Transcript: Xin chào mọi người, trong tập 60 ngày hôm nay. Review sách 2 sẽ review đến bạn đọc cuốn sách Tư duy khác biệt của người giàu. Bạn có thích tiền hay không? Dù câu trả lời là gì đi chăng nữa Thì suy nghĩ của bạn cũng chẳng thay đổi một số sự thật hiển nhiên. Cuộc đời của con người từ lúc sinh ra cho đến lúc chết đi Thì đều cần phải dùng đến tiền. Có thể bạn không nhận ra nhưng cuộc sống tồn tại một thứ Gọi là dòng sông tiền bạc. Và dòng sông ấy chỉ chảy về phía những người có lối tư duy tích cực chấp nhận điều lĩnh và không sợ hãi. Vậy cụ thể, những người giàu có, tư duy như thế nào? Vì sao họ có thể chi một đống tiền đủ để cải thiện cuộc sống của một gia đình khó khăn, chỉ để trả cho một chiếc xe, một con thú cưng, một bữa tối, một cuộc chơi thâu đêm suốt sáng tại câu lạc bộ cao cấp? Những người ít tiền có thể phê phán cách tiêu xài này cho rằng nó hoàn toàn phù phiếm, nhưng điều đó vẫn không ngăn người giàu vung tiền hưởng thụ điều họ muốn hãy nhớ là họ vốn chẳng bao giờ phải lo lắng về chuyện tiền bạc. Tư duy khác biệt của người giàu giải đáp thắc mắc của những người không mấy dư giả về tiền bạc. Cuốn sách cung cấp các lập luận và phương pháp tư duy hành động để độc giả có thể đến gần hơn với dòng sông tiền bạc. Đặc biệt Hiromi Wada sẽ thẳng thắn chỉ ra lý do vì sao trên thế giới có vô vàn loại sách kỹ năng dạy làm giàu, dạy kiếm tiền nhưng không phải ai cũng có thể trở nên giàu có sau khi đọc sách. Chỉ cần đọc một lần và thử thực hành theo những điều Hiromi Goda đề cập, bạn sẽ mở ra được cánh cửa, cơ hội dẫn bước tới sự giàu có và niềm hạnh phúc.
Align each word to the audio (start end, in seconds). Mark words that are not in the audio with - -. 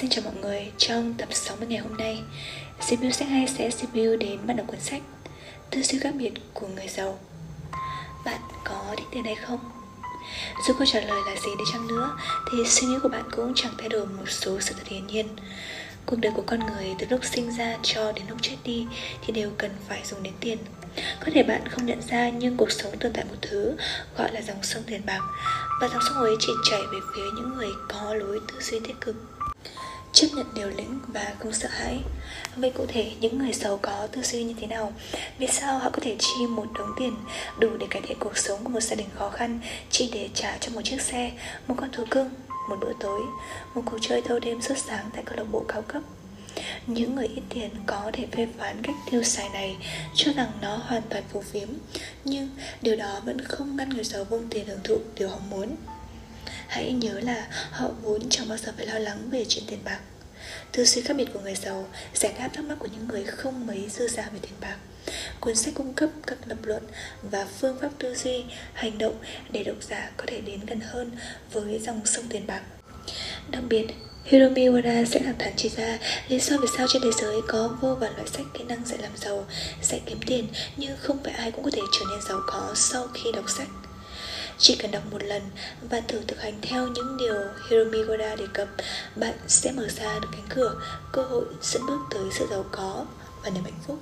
Xin 0.00 0.10
chào 0.10 0.24
mọi 0.24 0.34
người, 0.42 0.72
trong 0.78 1.14
tập 1.14 1.28
60 1.30 1.68
ngày 1.68 1.78
hôm 1.78 1.96
nay. 1.96 2.22
Review 2.80 3.10
sách 3.10 3.28
2 3.28 3.48
sẽ 3.48 3.68
review 3.68 4.18
đến 4.18 4.46
bạn 4.46 4.56
đọc 4.56 4.66
cuốn 4.66 4.80
sách 4.80 5.02
Tư 5.70 5.82
duy 5.82 5.98
khác 5.98 6.14
biệt 6.18 6.32
của 6.54 6.66
người 6.66 6.88
giàu. 6.88 7.18
Bạn 8.24 8.40
có 8.64 8.94
thích 8.96 9.06
tiền 9.12 9.24
hay 9.24 9.34
không? 9.34 9.58
Dù 10.66 10.74
câu 10.78 10.86
trả 10.86 11.00
lời 11.00 11.20
là 11.26 11.34
gì 11.34 11.50
đi 11.58 11.64
chăng 11.72 11.86
nữa 11.86 12.16
Thì 12.52 12.58
suy 12.66 12.86
nghĩ 12.86 12.94
của 13.02 13.08
bạn 13.08 13.22
cũng 13.30 13.52
chẳng 13.54 13.72
thay 13.78 13.88
đổi 13.88 14.06
một 14.06 14.28
số 14.28 14.60
sự 14.60 14.74
thật 14.74 14.86
hiển 14.86 15.06
nhiên. 15.06 15.26
Cuộc 16.06 16.16
đời 16.16 16.32
của 16.36 16.44
con 16.46 16.60
người 16.60 16.94
từ 16.98 17.06
lúc 17.10 17.20
sinh 17.24 17.50
ra 17.56 17.76
cho 17.82 18.12
đến 18.12 18.24
lúc 18.28 18.38
chết 18.42 18.56
đi 18.64 18.86
Thì 19.22 19.32
đều 19.32 19.50
cần 19.58 19.70
phải 19.88 20.02
dùng 20.04 20.22
đến 20.22 20.32
tiền. 20.40 20.58
Có 20.96 21.26
thể 21.34 21.42
bạn 21.42 21.68
không 21.68 21.86
nhận 21.86 22.00
ra 22.02 22.28
nhưng 22.28 22.56
cuộc 22.56 22.72
sống 22.72 22.98
tồn 22.98 23.12
tại 23.12 23.24
một 23.24 23.36
thứ 23.42 23.76
Gọi 24.18 24.32
là 24.32 24.40
dòng 24.40 24.62
sông 24.62 24.82
tiền 24.86 25.06
bạc. 25.06 25.20
Và 25.80 25.88
dòng 25.88 26.02
sông 26.08 26.18
ấy 26.18 26.34
chỉ 26.40 26.52
chảy 26.70 26.80
về 26.92 26.98
phía 27.14 27.24
những 27.34 27.54
người 27.54 27.68
có 27.88 28.14
lối 28.14 28.40
tư 28.48 28.60
duy 28.60 28.80
tích 28.80 29.00
cực 29.00 29.16
chấp 30.12 30.26
nhận 30.34 30.46
điều 30.54 30.68
lĩnh 30.68 31.00
và 31.08 31.34
không 31.38 31.52
sợ 31.52 31.68
hãi. 31.70 32.00
Vậy 32.56 32.72
cụ 32.74 32.86
thể, 32.88 33.12
những 33.20 33.38
người 33.38 33.52
giàu 33.52 33.78
có, 33.82 34.06
tư 34.12 34.22
duy 34.22 34.44
như 34.44 34.54
thế 34.60 34.66
nào? 34.66 34.92
Vì 35.38 35.46
sao 35.46 35.78
họ 35.78 35.90
có 35.92 35.98
thể 36.02 36.16
chi 36.18 36.46
một 36.48 36.66
đống 36.78 36.92
tiền 36.98 37.16
đủ 37.58 37.68
để 37.80 37.86
cải 37.90 38.02
thiện 38.02 38.18
cuộc 38.20 38.38
sống 38.38 38.64
của 38.64 38.70
một 38.70 38.80
gia 38.80 38.96
đình 38.96 39.08
khó 39.14 39.30
khăn, 39.30 39.60
chỉ 39.90 40.10
để 40.12 40.28
trả 40.34 40.56
cho 40.60 40.72
một 40.72 40.80
chiếc 40.84 41.00
xe, 41.00 41.32
một 41.66 41.74
con 41.78 41.90
thú 41.92 42.04
cưng, 42.10 42.30
một 42.68 42.76
bữa 42.80 42.92
tối, 43.00 43.20
một 43.74 43.82
cuộc 43.84 43.98
chơi 44.00 44.22
thâu 44.22 44.38
đêm 44.38 44.62
suốt 44.62 44.78
sáng 44.78 45.10
tại 45.14 45.22
câu 45.26 45.36
lạc 45.36 45.46
bộ 45.52 45.64
cao 45.68 45.82
cấp? 45.82 46.02
Những 46.86 47.14
người 47.14 47.26
ít 47.26 47.42
tiền 47.48 47.70
có 47.86 48.10
thể 48.12 48.26
phê 48.32 48.48
phán 48.58 48.82
cách 48.82 48.94
tiêu 49.10 49.22
xài 49.22 49.48
này 49.48 49.76
cho 50.14 50.32
rằng 50.32 50.50
nó 50.62 50.76
hoàn 50.76 51.02
toàn 51.10 51.22
phù 51.32 51.40
phiếm, 51.40 51.68
nhưng 52.24 52.48
điều 52.82 52.96
đó 52.96 53.20
vẫn 53.24 53.40
không 53.40 53.76
ngăn 53.76 53.88
người 53.88 54.04
giàu 54.04 54.24
vung 54.24 54.48
tiền 54.50 54.66
hưởng 54.66 54.80
thụ 54.84 54.98
điều 55.14 55.28
họ 55.28 55.38
muốn 55.50 55.76
hãy 56.68 56.92
nhớ 56.92 57.20
là 57.20 57.46
họ 57.70 57.88
vốn 58.02 58.28
chẳng 58.30 58.48
bao 58.48 58.58
giờ 58.58 58.72
phải 58.76 58.86
lo 58.86 58.98
lắng 58.98 59.30
về 59.30 59.44
chuyện 59.48 59.64
tiền 59.66 59.78
bạc. 59.84 60.00
Tư 60.72 60.84
duy 60.84 61.02
khác 61.02 61.14
biệt 61.16 61.28
của 61.32 61.40
người 61.40 61.54
giàu 61.54 61.88
giải 62.14 62.34
đáp 62.38 62.48
thắc 62.52 62.64
mắc 62.64 62.76
của 62.78 62.88
những 62.92 63.08
người 63.08 63.24
không 63.24 63.66
mấy 63.66 63.88
dư 63.88 64.08
giả 64.08 64.28
về 64.32 64.38
tiền 64.42 64.52
bạc. 64.60 64.76
Cuốn 65.40 65.56
sách 65.56 65.74
cung 65.74 65.94
cấp 65.94 66.10
các 66.26 66.38
lập 66.46 66.58
luận 66.62 66.82
và 67.22 67.46
phương 67.58 67.76
pháp 67.80 67.90
tư 67.98 68.14
duy 68.14 68.44
hành 68.72 68.98
động 68.98 69.14
để 69.50 69.64
độc 69.64 69.76
giả 69.80 70.10
có 70.16 70.24
thể 70.26 70.40
đến 70.40 70.60
gần 70.66 70.80
hơn 70.80 71.10
với 71.52 71.78
dòng 71.78 72.00
sông 72.04 72.24
tiền 72.28 72.46
bạc. 72.46 72.62
Đặc 73.50 73.62
biệt 73.68 73.86
Hiromi 74.24 74.68
Wada 74.68 75.04
sẽ 75.04 75.20
thẳng 75.24 75.38
thắn 75.38 75.52
chỉ 75.56 75.68
ra 75.68 75.98
lý 76.28 76.40
do 76.40 76.56
vì 76.56 76.68
sao 76.76 76.86
trên 76.88 77.02
thế 77.02 77.10
giới 77.20 77.40
có 77.48 77.76
vô 77.80 77.94
vàn 77.94 78.16
loại 78.16 78.28
sách 78.28 78.46
kỹ 78.54 78.64
năng 78.64 78.84
dạy 78.84 78.98
làm 79.02 79.12
giàu, 79.16 79.46
dạy 79.82 80.00
kiếm 80.06 80.18
tiền 80.26 80.46
nhưng 80.76 80.96
không 80.98 81.18
phải 81.24 81.32
ai 81.32 81.50
cũng 81.50 81.64
có 81.64 81.70
thể 81.70 81.82
trở 81.92 82.06
nên 82.10 82.20
giàu 82.28 82.40
có 82.46 82.72
sau 82.74 83.06
khi 83.14 83.32
đọc 83.34 83.44
sách. 83.50 83.68
Chỉ 84.58 84.76
cần 84.76 84.90
đọc 84.90 85.02
một 85.10 85.22
lần 85.22 85.42
và 85.90 86.00
thử 86.00 86.20
thực 86.26 86.40
hành 86.40 86.58
theo 86.62 86.88
những 86.88 87.16
điều 87.16 87.34
Hiromi 87.68 88.02
Goda 88.02 88.36
đề 88.36 88.46
cập, 88.54 88.68
bạn 89.16 89.34
sẽ 89.46 89.72
mở 89.72 89.88
ra 89.88 90.18
được 90.18 90.28
cánh 90.32 90.46
cửa, 90.48 90.80
cơ 91.12 91.22
hội 91.22 91.44
dẫn 91.62 91.86
bước 91.86 92.00
tới 92.10 92.24
sự 92.32 92.46
giàu 92.50 92.64
có 92.70 93.06
và 93.42 93.50
niềm 93.50 93.64
hạnh 93.64 93.80
phúc. 93.86 93.98